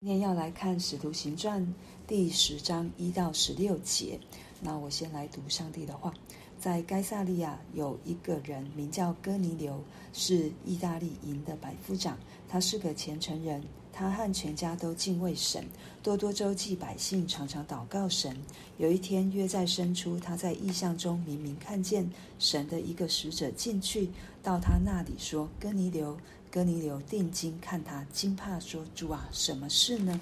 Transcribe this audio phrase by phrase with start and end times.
[0.00, 1.60] 今天要来看《使徒行传》
[2.06, 4.20] 第十章一到十六节。
[4.60, 6.14] 那我先来读上帝的话：
[6.56, 9.82] 在该撒利亚有一个人名叫哥尼流，
[10.12, 12.16] 是意大利营的百夫长，
[12.48, 13.60] 他是个虔诚人，
[13.92, 15.66] 他和全家都敬畏神，
[16.00, 18.36] 多多周济百姓，常常祷告神。
[18.76, 22.08] 有一天约在申初，他在异象中明明看见
[22.38, 24.10] 神的一个使者进去
[24.44, 26.16] 到他那里，说：“哥尼流。”
[26.50, 30.18] 哥尼流定睛看他，惊怕说：“主啊，什么事呢？”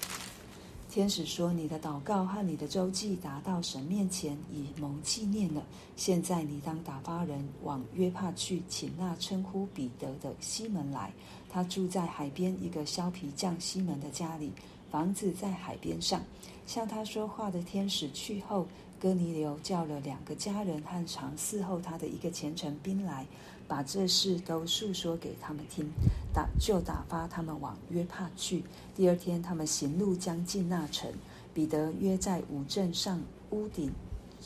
[0.91, 5.63] 天使说：“你的祷告和你的周记达到神面前，已蒙纪念了。
[5.95, 11.11] 现在你当打发人往约帕去，请那称呼彼得的西门来。
[11.49, 14.51] 他住在海边一个削皮匠西门的家里，
[14.91, 16.21] 房子在海边上。
[16.65, 18.67] 向他说话的天使去后，
[18.99, 23.25] 哥尼流叫了两个家人和常伺候他的一个虔诚兵来。”
[23.67, 25.91] 把这事都述说给他们听，
[26.33, 28.63] 打就打发他们往约帕去。
[28.95, 31.11] 第二天，他们行路将近那城，
[31.53, 33.91] 彼得约在五镇上屋顶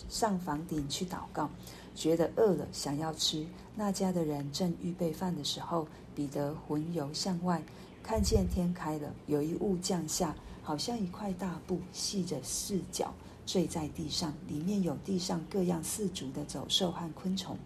[0.10, 1.50] 上房顶去祷告，
[1.94, 3.46] 觉得饿了，想要吃。
[3.76, 7.62] 那家的人正预备饭的时候，彼得魂游向外，
[8.02, 13.14] 看见天开了，有一物降下，好像一块大布，系着四角，
[13.46, 17.58] 坠在地上，里面有地上各样四足的走兽和昆虫。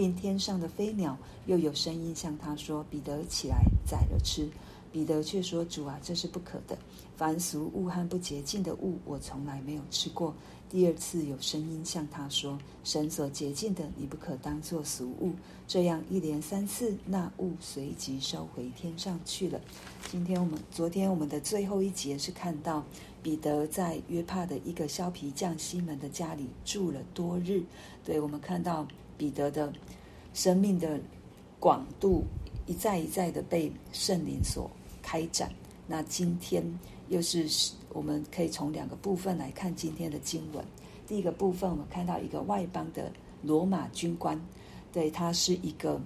[0.00, 4.48] 并天上的飞鸟，又有声音向他说：“彼得起来宰了吃。”
[4.90, 6.78] 彼得却说：“主啊，这是不可的。
[7.18, 10.34] 凡俗物和不洁净的物，我从来没有吃过。”
[10.70, 15.34] 第二次有声音向他说：“神所洁净的，你不可当作俗物。”
[15.68, 19.60] 这样一连三次，那物随即收回天上去了。
[20.10, 22.82] 今天我们昨天我们的最后一节是看到
[23.22, 27.62] 彼得在约帕的一个削皮匠西门的家里住了多日。
[28.02, 28.88] 对，我们看到。
[29.20, 29.70] 彼得的
[30.32, 30.98] 生命的
[31.58, 32.24] 广度
[32.64, 34.70] 一再一再的被圣灵所
[35.02, 35.52] 开展。
[35.86, 36.64] 那今天
[37.10, 37.46] 又是
[37.90, 40.64] 我们可以从两个部分来看今天的经文。
[41.06, 44.40] 第一个部分，我们看到一个外邦的罗马军官，
[44.90, 46.00] 对，他是一个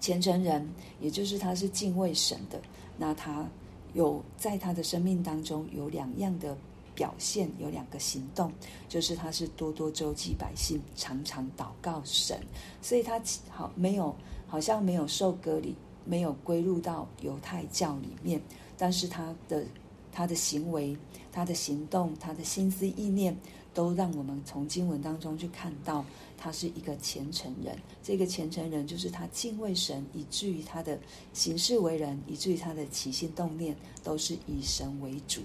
[0.00, 0.66] 虔诚人，
[1.02, 2.58] 也就是他是敬畏神的。
[2.96, 3.46] 那他
[3.92, 6.56] 有在他的生命当中有两样的。
[6.94, 8.52] 表现有两个行动，
[8.88, 12.38] 就是他是多多周济百姓，常常祷告神，
[12.80, 14.14] 所以他好没有
[14.46, 18.40] 好像没有受割礼，没有归入到犹太教里面，
[18.76, 19.64] 但是他的
[20.12, 20.96] 他的行为、
[21.32, 23.36] 他的行动、他的心思意念，
[23.72, 26.04] 都让我们从经文当中去看到
[26.36, 27.78] 他是一个虔诚人。
[28.02, 30.98] 这个虔诚人就是他敬畏神，以至于他的
[31.32, 35.40] 行事为人，以至于他的起心动念都是以神为主。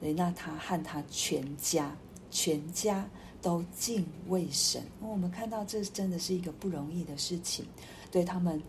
[0.00, 1.94] 那他和他全家，
[2.30, 3.06] 全家
[3.42, 4.82] 都敬畏神。
[5.00, 7.64] 我们看到这真的是一个不容易的事情，
[8.10, 8.60] 对他们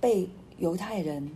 [0.00, 0.28] 被
[0.58, 1.30] 犹太人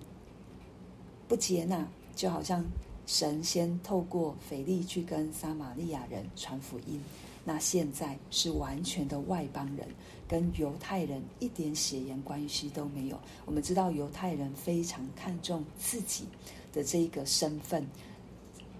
[1.29, 1.87] 不接纳，
[2.17, 2.65] 就好像
[3.07, 7.01] 神先透过腓利去跟撒玛利亚人传福音，
[7.45, 9.87] 那现在是完全的外邦人，
[10.27, 13.19] 跟犹太人一点血缘关系都没有。
[13.47, 16.25] 我们知道犹太人非常看重自己
[16.73, 17.87] 的这一个身份。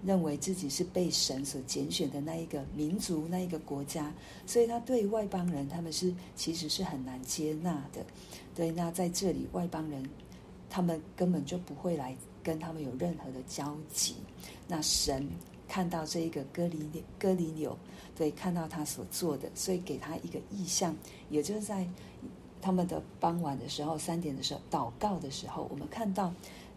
[0.05, 4.13] 认为自己是被神所拣选的那一个民族，那一个国家，
[4.45, 8.05] 所以他对外邦人，他们是其实是很难接纳的。
[8.55, 10.03] 对，那在这里外邦人，
[10.69, 14.15] 他们根本就不会来跟他们有任何的交集。
[14.67, 15.27] 那神
[15.67, 17.77] 看到这一个哥尼哥尼流，
[18.15, 20.95] 对，看到他所做的，所以给他一个意象，
[21.29, 21.87] 也就是在
[22.61, 26.33] 他们的傍晚的时候，三点的时候祷告的时候，我们看到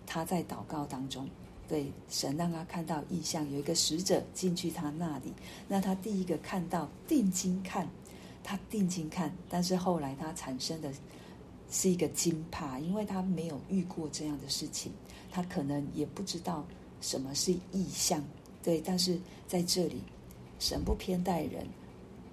[0.07, 1.29] 他在祷告当中。
[1.73, 5.33] 对，神让他看到异象，有一个使者进去他那里。
[5.67, 7.89] 那他第一个看到，定睛看，
[8.45, 10.93] 他定睛看，但是后来他产生的
[11.71, 14.93] 是一个惊怕，因为他没有遇过这样的事情，
[15.31, 16.63] 他可能也不知道
[17.01, 18.23] 什么是异象。
[18.63, 19.19] 对，但是
[19.49, 20.03] 在这里，
[20.59, 21.67] 神不偏待人，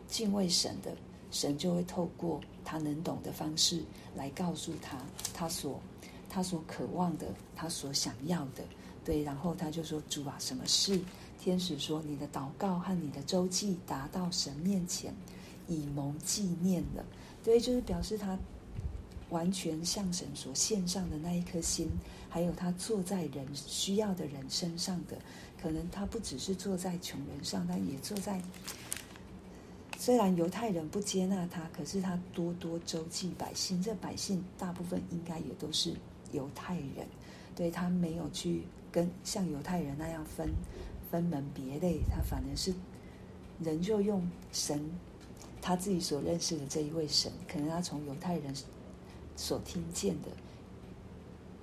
[0.10, 0.92] 敬畏神的
[1.32, 3.86] 神就会透过他能懂的方式
[4.18, 4.98] 来告诉他，
[5.34, 5.80] 他所
[6.30, 8.66] 他所渴望的，他所想要的。
[9.10, 11.02] 对，然后他就说：“主啊，什么事？”
[11.42, 15.12] 天使说：“你的祷告和你的周记达到神面前，
[15.68, 17.04] 以蒙纪念了。”
[17.44, 18.38] 对，就是表示他
[19.32, 21.90] 完全向神所献上的那一颗心，
[22.30, 25.18] 还有他坐在人需要的人身上的，
[25.60, 28.40] 可能他不只是坐在穷人上，他也坐在。
[29.98, 33.82] 虽然犹太人不接纳他，可是他多多周济百姓。
[33.82, 35.96] 这百姓大部分应该也都是
[36.32, 37.08] 犹太人，
[37.56, 38.62] 对，他没有去。
[38.92, 40.50] 跟像犹太人那样分
[41.10, 42.74] 分门别类，他反而是
[43.60, 44.90] 人就用神
[45.62, 48.54] 他自己所认识的这一位神，可能他从犹太人
[49.36, 50.30] 所听见的，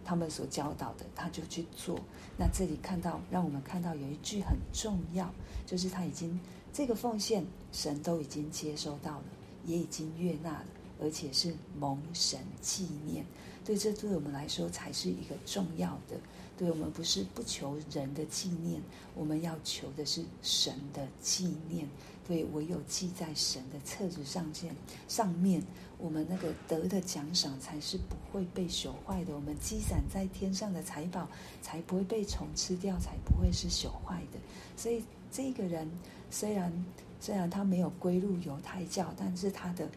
[0.04, 1.98] 他们所教导的，他就去做。
[2.38, 5.32] 那这里看到，让我们看到有一句很重要，
[5.64, 6.38] 就是他已经
[6.72, 9.24] 这个奉献，神都已经接收到了，
[9.64, 10.66] 也已经悦纳了，
[11.00, 13.24] 而且是蒙神纪念。
[13.64, 16.16] 对，这对我们来说才是一个重要的。
[16.56, 18.80] 对，我们不是不求人的纪念，
[19.14, 21.86] 我们要求的是神的纪念。
[22.26, 24.74] 对，唯有记在神的册子上面，
[25.06, 25.62] 上面
[25.96, 29.32] 我们那个得的奖赏才是不会被朽坏的。
[29.32, 31.28] 我们积攒在天上的财宝
[31.62, 34.38] 才不会被虫吃掉，才不会是朽坏的。
[34.76, 35.88] 所以这个人
[36.28, 36.72] 虽然
[37.20, 39.88] 虽然他没有归入犹太教，但是他的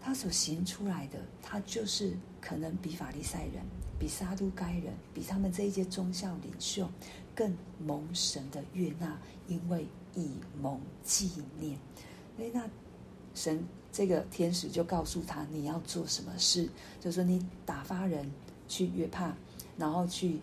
[0.00, 3.62] 他所行出来的，他就是可能比法利赛人。
[3.98, 6.90] 比撒都该人，比他们这一些宗教领袖
[7.34, 11.78] 更蒙神的悦纳，因为以蒙纪念。
[12.34, 12.66] 所以那
[13.34, 13.62] 神
[13.92, 16.66] 这个天使就告诉他，你要做什么事，
[16.98, 18.30] 就说你打发人
[18.66, 19.34] 去约帕，
[19.76, 20.38] 然后去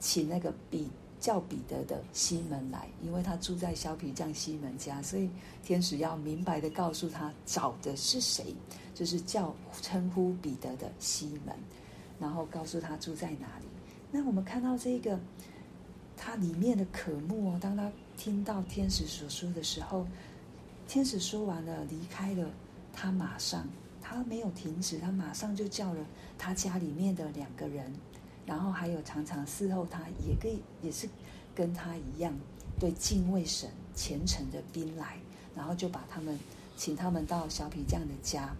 [0.00, 0.88] 请那个比
[1.24, 5.30] 叫彼得的西门来，因为他住在小皮匠西门家，所以
[5.62, 8.54] 天使要明白的告诉他找的是谁，
[8.94, 11.56] 就是叫称呼彼得的西门。
[12.20, 13.66] 然后告诉他住在哪里。
[14.10, 15.18] 那我们看到这个，
[16.14, 17.58] 他里面的渴慕哦。
[17.58, 20.06] 当他听到天使所说的时候，
[20.86, 22.50] 天使说完了，离开了，
[22.92, 23.66] 他马上，
[24.02, 26.06] 他没有停止，他马上就叫了
[26.36, 27.90] 他家里面的两个人，
[28.46, 31.08] 然后还有常常伺候他，也可以也是
[31.54, 32.34] 跟他一样，
[32.78, 35.18] 对敬畏神虔诚的兵来，
[35.54, 36.38] 然后就把他们
[36.76, 38.54] 请他们到小皮匠的家，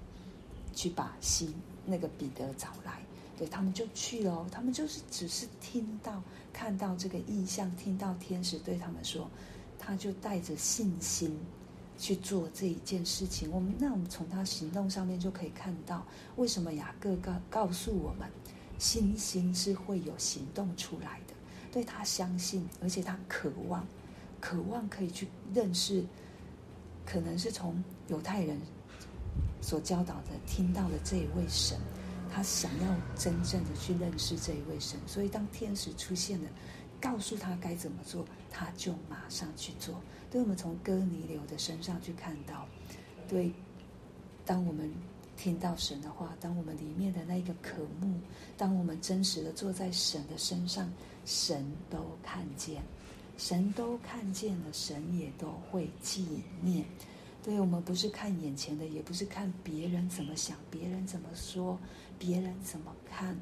[0.74, 1.54] 去把西
[1.84, 3.00] 那个彼得找来。
[3.36, 6.22] 对，他们就去了，他们就是只是听到、
[6.52, 9.28] 看到这个意象，听到天使对他们说，
[9.76, 11.36] 他就带着信心
[11.98, 13.50] 去做这一件事情。
[13.50, 18.30] 我们那我们从他行动上面就可以看到，为什么雅各告告诉我们，
[18.84, 21.32] 信心是会有行动出来的。
[21.72, 23.86] 对，他相信，而且他渴望，
[24.42, 26.04] 渴望可以去认识，
[27.06, 28.60] 可能是从犹太人
[29.62, 31.78] 所教导的、听到的这一位神。
[32.30, 36.50] 他想要真正的去认识这一位神，所以当天使出现了，
[37.00, 39.98] 告诉他该怎么做，他就马上去做。
[40.30, 42.66] 对，我们从哥尼流的身上去看到，
[43.26, 43.50] 对，
[44.44, 44.92] 当我们
[45.36, 48.18] 听到神的话，当我们里面的那个渴慕，
[48.56, 50.90] 当我们真实的坐在神的身上，
[51.24, 52.82] 神都看见，
[53.36, 56.26] 神都看见了，神也都会纪
[56.62, 56.84] 念。
[57.42, 61.78] 对，我们不是看眼前的，也不是看别人怎么想，别人怎么说。
[62.16, 63.36] 别人怎么看，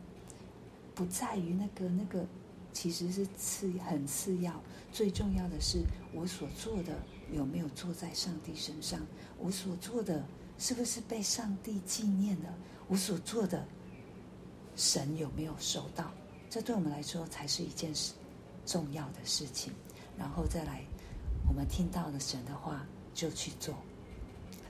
[0.94, 2.26] 不在于那个那个，
[2.72, 4.60] 其实是次很次要。
[4.90, 5.84] 最重要的是，
[6.14, 6.98] 我所做的
[7.30, 8.98] 有没有坐在上帝身上？
[9.38, 10.24] 我所做的
[10.62, 12.54] 是不是被上帝纪念了？
[12.86, 13.66] 我所做的，
[14.76, 16.08] 神有没有收到？
[16.48, 18.12] 这对我们来说才是一件事
[18.64, 19.72] 重要的事情。
[20.16, 20.84] 然后再来，
[21.48, 23.74] 我们听到了神的话，就去做，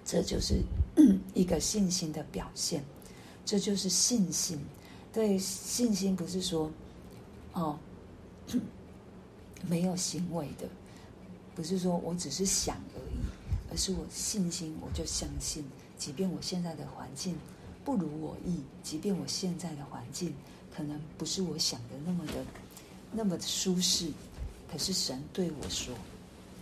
[0.03, 0.63] 这就是
[1.35, 2.83] 一个信心的表现。
[3.45, 4.59] 这就是信心，
[5.13, 6.71] 对，信心不是说，
[7.53, 7.79] 哦，
[9.69, 10.67] 没有行为的，
[11.55, 13.02] 不是说我只是想而，
[13.73, 15.65] 而是我信心，我就相信，
[15.97, 17.35] 即便我现在的环境
[17.83, 20.35] 不如我意，即便我现在的环境
[20.77, 22.45] 可能不是我想的那么的
[23.11, 24.13] 那么的舒适，
[24.71, 25.95] 可是神对我说，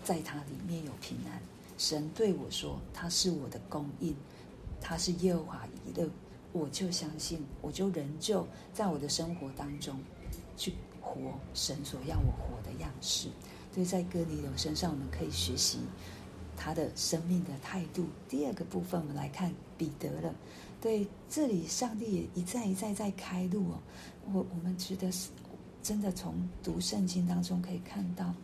[0.04, 1.42] 在他里面有平安，
[1.78, 4.14] 神对我说他是我的供应，
[4.80, 6.08] 他是耶和华一乐。
[6.52, 9.96] 我就相信，我就仍旧在我的生活当中
[10.56, 13.28] 去活神所要我活的样式。
[13.72, 15.78] 所以在哥尼流身上，我们可以学习
[16.62, 18.06] 他的生命的态度。
[18.28, 20.34] 第二个部分，我们来看彼得了。
[20.78, 23.78] 对，这里上帝也一再一再在开路哦。
[24.32, 25.30] 我我们值得是
[25.82, 28.34] 真的，从读圣经当中可以看到，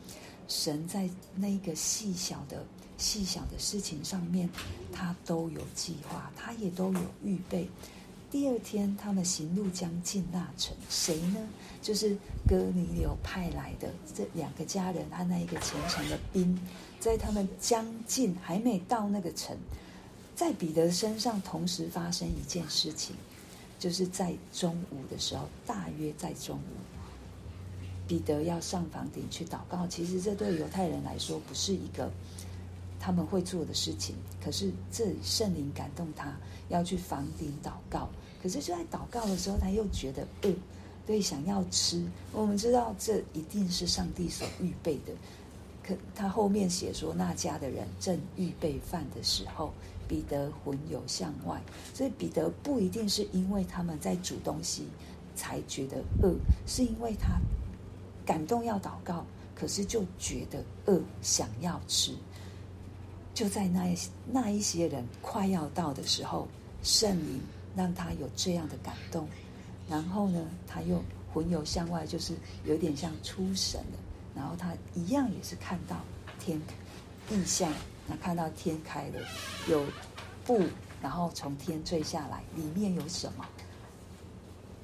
[0.48, 2.64] 神在那个细小的。
[2.98, 4.48] 细小的事情上面，
[4.90, 7.68] 他都有计划，他也都有预备。
[8.36, 11.38] 第二天，他们行路将近那城，谁呢？
[11.80, 12.14] 就是
[12.46, 16.60] 哥尼流派来的这两个家人和那一个虔诚的兵，
[17.00, 19.56] 在他们将近还没到那个城，
[20.34, 23.16] 在彼得身上同时发生一件事情，
[23.78, 29.86] 就是在中午的时候，大约在中午，彼得要上房顶去祷告。
[29.86, 32.12] 其实这对犹太人来说不是一个。
[32.98, 36.34] 他们会做的事情，可是这圣灵感动他
[36.70, 38.08] 要去房顶祷告。
[38.46, 40.54] 可是就在祷告的时候，他又觉得饿，
[41.04, 42.00] 对，想要吃。
[42.32, 45.12] 我们知道这一定是上帝所预备的。
[45.82, 49.72] 可他后面写说，那家的人正预备饭的时候，
[50.06, 51.60] 彼得魂游向外。
[51.92, 54.86] 所以彼得不一定是因为他们在煮东西，
[55.34, 56.32] 才觉得饿，
[56.68, 57.40] 是因为他
[58.24, 59.26] 感动要祷告，
[59.56, 62.14] 可是就觉得饿，想要吃。
[63.34, 63.92] 就在那
[64.32, 66.46] 那一些人快要到的时候，
[66.84, 67.40] 圣灵
[67.76, 69.28] 让他有这样的感动，
[69.88, 71.02] 然后呢，他又
[71.32, 73.98] 魂游向外，就是有点像出神了。
[74.34, 75.96] 然后他一样也是看到
[76.38, 76.60] 天
[77.30, 77.72] 异象，
[78.06, 79.20] 那看到天开了，
[79.68, 79.84] 有
[80.44, 80.62] 布，
[81.02, 83.46] 然后从天坠下来，里面有什么？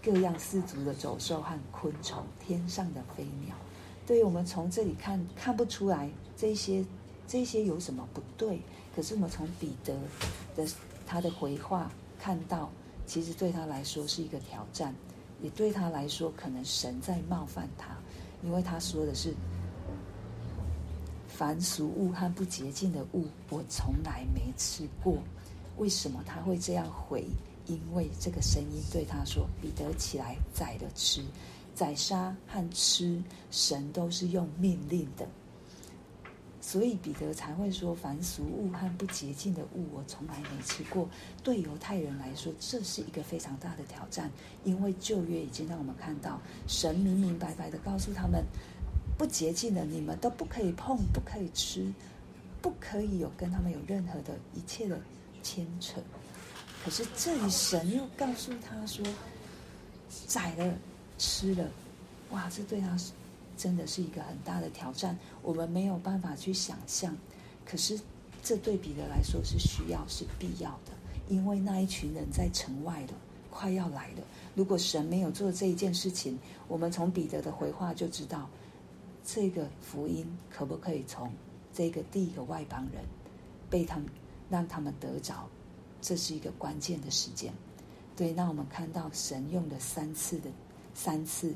[0.02, 3.54] 各样四足的走兽和昆虫，天上的飞鸟。
[4.04, 6.84] 对于我们从这里看看不出来这些
[7.28, 8.60] 这些有什么不对，
[8.96, 9.94] 可是我们从彼得
[10.56, 10.66] 的
[11.06, 12.68] 他的回话看到，
[13.06, 14.94] 其实对他来说是一个挑战，
[15.40, 17.96] 也对他来说可能神在冒犯他。
[18.42, 19.34] 因为他说的是，
[21.28, 25.18] 凡俗物和不洁净的物，我从来没吃过。
[25.78, 27.24] 为什么他会这样回？
[27.66, 31.22] 因为这个声音对他说：“彼得起来宰了吃，
[31.74, 35.26] 宰杀和吃，神都是用命令的。”
[36.64, 41.08] 所以彼得才会说：“凡俗物和不洁净的物，我从来没吃过。”
[41.42, 44.30] 对犹太人来说，这是一个非常大的挑战，
[44.62, 48.44] 因为旧约已经让我们看到，神明明白白的告诉他们，
[49.18, 51.92] 不洁净的你们都不可以碰，不可以吃，
[52.62, 55.00] 不可以有跟他们有任何的一切的
[55.42, 56.00] 牵扯。
[56.84, 59.04] 可是这里神又告诉他说，
[60.28, 60.72] 宰了
[61.18, 61.68] 吃了，
[62.30, 62.48] 哇！
[62.48, 62.96] 这对他
[63.62, 67.16] 真的是一个很大的挑战，我们没有办法去想象。
[67.64, 67.96] 可是
[68.42, 70.90] 这对彼得来说是需要、是必要的，
[71.28, 73.14] 因为那一群人在城外了，
[73.52, 74.22] 快要来了。
[74.56, 78.50] 如果神没有做这一件事情，我们从彼得的回话就知道，
[79.24, 81.32] 这个福音可不可以从
[81.72, 83.04] 这个第一个外邦人
[83.70, 84.08] 被他们
[84.50, 85.48] 让他们得着。
[86.00, 87.54] 这是一个关键的时间，
[88.16, 88.32] 对。
[88.32, 90.50] 那我们看到神用了三次的
[90.94, 91.54] 三次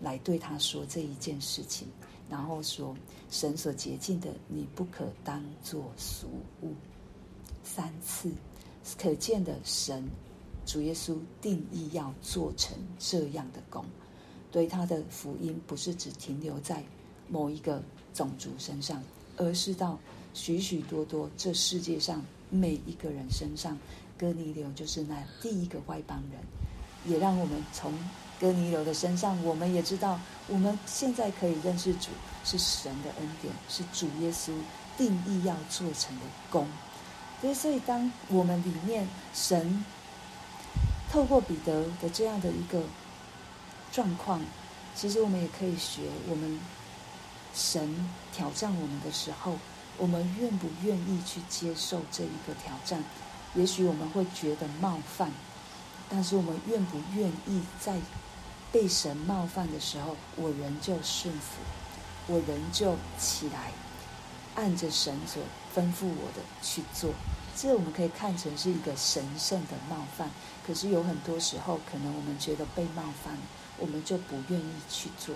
[0.00, 1.88] 来对他说这一件事情，
[2.28, 2.96] 然后说
[3.30, 6.28] 神所洁净的，你不可当作俗
[6.62, 6.74] 物。
[7.62, 8.30] 三次，
[8.98, 10.04] 可见的神
[10.64, 13.84] 主耶稣定义要做成这样的工，
[14.50, 16.84] 对他的福音不是只停留在
[17.28, 19.02] 某一个种族身上，
[19.36, 19.98] 而是到
[20.34, 22.22] 许许多多这世界上。
[22.52, 23.78] 每一个人身上，
[24.18, 26.40] 哥尼流就是那第一个外邦人，
[27.06, 27.94] 也让我们从
[28.40, 30.18] 哥尼流的身上，我们也知道，
[30.48, 32.08] 我们现在可以认识主
[32.44, 34.50] 是神的恩典，是主耶稣
[34.96, 36.66] 定义要做成的工。
[37.40, 39.84] 所以，所以当我们里面神
[41.12, 42.82] 透过彼得的这样的一个
[43.92, 44.40] 状况，
[44.94, 46.58] 其实我们也可以学，我们
[47.54, 49.58] 神挑战我们的时候。
[49.98, 53.04] 我们愿不愿意去接受这一个挑战？
[53.54, 55.30] 也许我们会觉得冒犯，
[56.08, 57.98] 但是我们愿不愿意在
[58.72, 61.60] 被神冒犯的时候，我仍旧顺服，
[62.28, 63.72] 我仍旧起来，
[64.54, 65.42] 按着神所
[65.74, 67.12] 吩咐我的去做？
[67.56, 70.30] 这我们可以看成是一个神圣的冒犯。
[70.66, 73.36] 可是有很多时候，可能我们觉得被冒犯，
[73.76, 75.34] 我们就不愿意去做。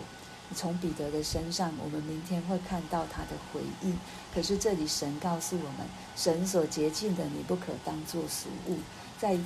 [0.54, 3.98] 从彼得的身上，我们明天会看到他的回应。
[4.32, 8.78] 可是这里神告诉我们，神所洁净的，你不可当作俗物。
[9.18, 9.36] 在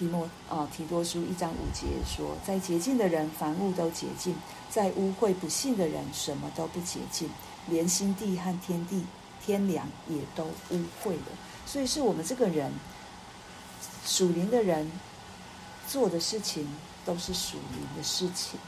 [0.00, 4.32] 提摩啊提多书一章五节说，在洁净的人，凡物都洁净；
[4.70, 7.28] 在污秽不信的人，什么都不洁净，
[7.68, 9.04] 连心地和天地
[9.44, 11.26] 天良也都污秽了。
[11.66, 12.72] 所以是我们这个人
[14.06, 14.90] 属灵的人
[15.86, 16.66] 做的事情，
[17.04, 18.58] 都是属灵的事情。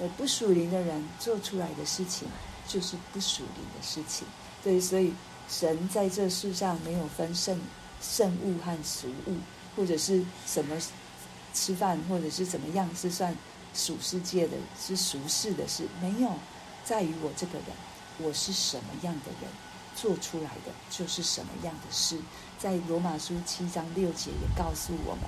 [0.00, 2.26] 而不属灵的人做出来的事情，
[2.66, 4.26] 就是不属灵的事情。
[4.64, 5.12] 对，所以
[5.48, 7.60] 神在这世上没有分圣
[8.00, 9.36] 圣物和俗物，
[9.76, 10.76] 或者是什么
[11.54, 13.36] 吃饭，或者是怎么样是算
[13.74, 16.32] 属世界的，是俗世的事，没有。
[16.84, 17.66] 在于我这个人，
[18.18, 19.50] 我是什么样的人，
[19.94, 22.18] 做出来的就是什么样的事。
[22.58, 25.24] 在罗马书七章六节也告诉我们。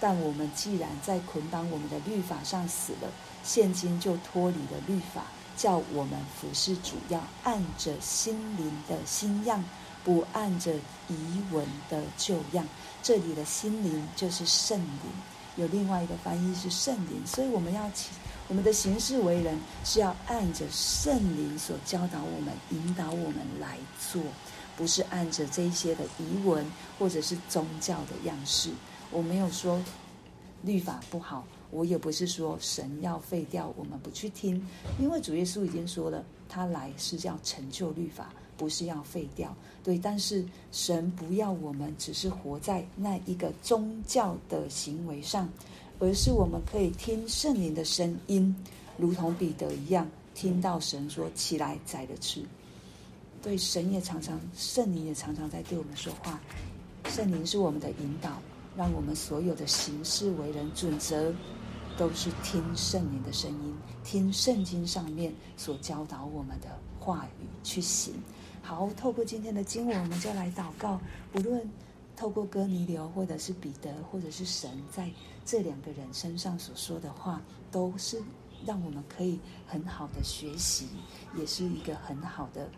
[0.00, 3.08] 但我们既然在捆绑我们的律法上死了，
[3.44, 9.64] 现今就脱离了律法，叫我们服侍主，要按着心灵的新样，
[10.04, 10.74] 不按着
[11.08, 12.66] 遗文的旧样。
[13.02, 15.10] 这里的心灵就是圣灵，
[15.56, 17.90] 有另外一个翻译是圣灵，所以我们要
[18.48, 23.78] 我们的行事为人是要按着圣灵所教导我们、引导我们来
[24.12, 24.22] 做，
[24.76, 26.64] 不是按着这一些的遗文
[26.98, 28.70] 或者是宗教的样式。
[29.10, 29.82] 我没有说
[30.62, 34.64] 律法不好，我也不是说神要废掉，我们不去听，
[35.00, 38.32] 因为主耶稣已经说了，他来是要成就律法，
[38.62, 39.52] 不是要废掉。
[39.82, 45.48] 对，但是神不要我们只是活在那一个宗教的行为上，
[45.98, 48.54] 而是我们可以听圣灵的声音，
[48.96, 52.44] 如同彼得一样，听到神说：“起来，宰了吃。”
[53.42, 56.40] 对，神也常常，圣灵也常常在对我们说话。
[57.06, 58.40] 圣灵是我们的引导，
[58.76, 61.34] 让我们所有的行事为人准则，
[61.98, 66.68] 都是听圣灵的声音，听圣经上面所教导我们的
[67.00, 68.14] 话语去行。
[68.62, 71.00] 好，透过今天的经文，我们就来祷告。
[71.34, 71.68] 无论
[72.16, 75.10] 透过哥尼流，或者是彼得，或者是神在
[75.44, 78.22] 这两个人身上所说的话，都是
[78.64, 80.86] 让我们可以很好的学习，
[81.36, 82.68] 也是一个很好的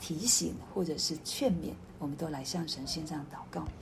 [0.00, 1.72] 提醒，或者是劝勉。
[2.00, 3.64] 我们都来向神献上祷告。